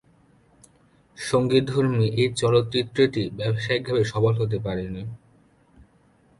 সঙ্গীতধর্মী 1.17 2.07
এই 2.21 2.29
চলচ্চিত্রটি 2.41 3.21
ব্যবসায়িকভাবে 3.39 4.03
সফল 4.11 4.33
হতে 4.41 4.57
পারেনি। 4.65 5.03